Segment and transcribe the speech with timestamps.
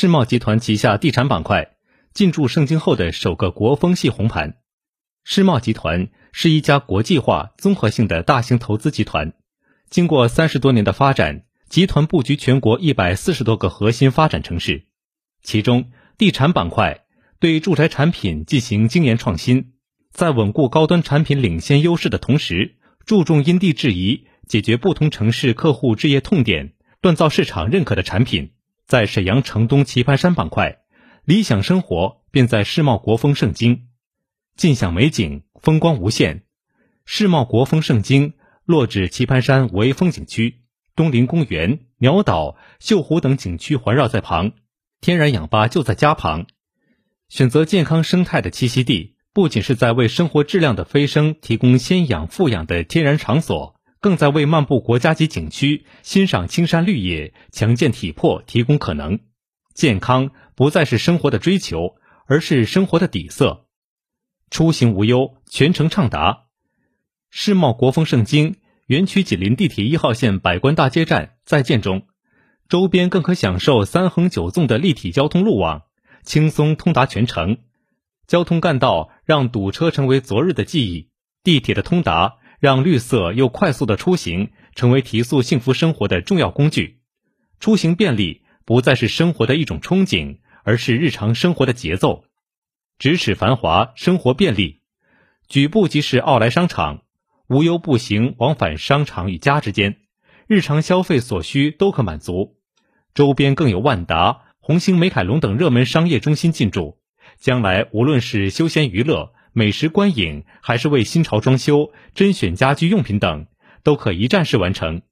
[0.00, 1.72] 世茂集团旗下地产板块
[2.14, 4.54] 进驻盛京后的首个国风系红盘。
[5.24, 9.32] 世茂集团是一家国际化综合性的大型投资集团，
[9.90, 14.84] 经过三十多年的发展，集团布局全国一百四十多个核心发展城市，
[15.42, 17.00] 其中地产板块
[17.40, 19.72] 对住宅产品进行精研创新，
[20.12, 28.52] 在稳固高端产品领先优势的同时，注重因地制宜，解决不同城市客户置业痛点，锻造市场认可的产品。
[28.88, 30.78] 在沈阳城东棋盘山板块，
[31.26, 33.88] 理想生活便在世茂国风盛京。
[34.56, 36.44] 尽享美景，风光无限。
[37.04, 38.32] 世茂国风盛京
[38.64, 40.62] 落址棋盘山五 A 风景区，
[40.96, 44.52] 东陵公园、鸟岛、秀湖等景区环绕在旁，
[45.02, 46.46] 天然氧吧就在家旁。
[47.28, 59.18] 选择健康生态的栖息地，不仅是在为生活质量的飞升提供先养富养的天然场所，更在为漫步国家级景区、欣赏青山绿野、强健体魄提供可能。
[59.74, 63.66] 健康不再是生活的追求，而是生活的底色。
[64.50, 66.44] 出行无忧，全程畅达。
[67.30, 72.06] 世茂国风盛京园区紧邻地铁一号线百官大街站在建中，
[72.68, 75.82] 周边更可享受三横九纵的立体交通路网，
[76.22, 77.58] 轻松通达全城。
[78.26, 81.10] 交通干道让堵车成为昨日的记忆，
[81.44, 87.00] 地铁的通达让绿色又快速的出行成为提速幸福生活的重要工具。
[87.60, 92.24] 出行便利不再是生活的一种憧憬，而是日常生活的节奏。
[92.98, 94.80] 咫尺繁华，生活便利，
[95.48, 97.02] 举步即是奥莱商场，
[97.48, 99.98] 无忧步行往返商场与家之间，
[100.46, 102.56] 日常消费所需都可满足。
[103.14, 106.98] 周边更有万达、红星美凯龙等热门商业中心进驻，
[107.38, 113.46] 将来无论是休闲娱乐、美食观影，还是为新潮装修、甄选家居用品等，
[113.82, 115.02] 都可一站式完成。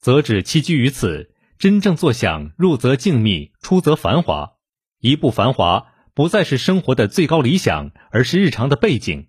[0.00, 4.52] 择址栖居于此，真正坐享入则静谧，出则繁华，
[5.00, 5.88] 一步繁华。
[6.12, 9.28] 不再是生活的最高理想，而是日常的背景。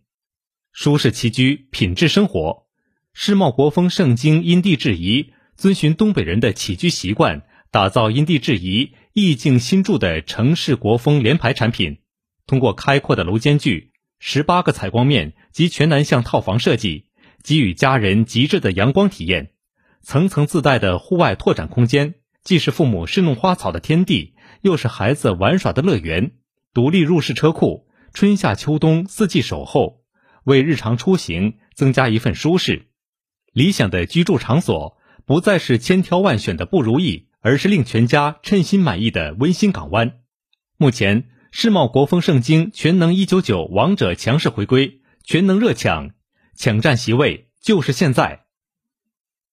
[0.73, 2.65] 舒适栖居，品质生活。
[3.13, 11.99] 世茂国风盛京因地制宜，遵循东北人的起居习惯，打造因地制宜、意境新筑的城市国风联排产品。
[12.47, 13.90] 通过开阔的楼间距、
[14.23, 17.07] 十八个采光面及全南向套房设计，
[17.43, 19.49] 给予家人极致的阳光体验。
[20.03, 26.33] 层层自带的户外拓展空间，既是父母侍弄花草的天地，又是孩子玩耍的乐园。
[26.71, 30.03] 独立入室车库，春夏秋冬四季守候，
[30.43, 32.89] 为日常出行增加一份舒适。
[33.51, 40.19] 理想的居住场所不再是千挑万选的不如意，而是令全家称心满意的温馨港湾。
[40.77, 46.11] 目前，世茂国风圣经全能一九九王者强势回归，全能热抢，
[46.55, 48.40] 抢占席位就是现在。